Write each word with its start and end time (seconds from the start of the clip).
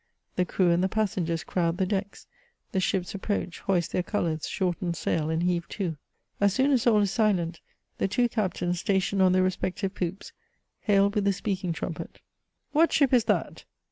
The 0.35 0.45
crew 0.45 0.71
and 0.71 0.83
the 0.83 0.89
passengers 0.89 1.43
crowd 1.43 1.77
the 1.77 1.85
decks, 1.85 2.25
the 2.71 2.79
ships 2.79 3.13
approach, 3.13 3.59
hoist 3.59 3.91
their 3.91 4.01
colours, 4.01 4.47
shorten 4.49 4.95
sail, 4.95 5.29
and 5.29 5.43
heave 5.43 5.67
to. 5.77 5.95
As 6.39 6.53
soon 6.55 6.71
as 6.71 6.87
all 6.87 7.01
is 7.01 7.11
silent, 7.11 7.61
the 7.99 8.07
two 8.07 8.27
captains, 8.27 8.79
stationed 8.79 9.21
on 9.21 9.31
their 9.31 9.43
respective 9.43 9.93
poops, 9.93 10.33
hail 10.79 11.11
with 11.11 11.23
the 11.25 11.33
speaking 11.33 11.71
trumpet:" 11.71 12.19
What 12.71 12.91
ship 12.91 13.13
is 13.13 13.25
that 13.25 13.65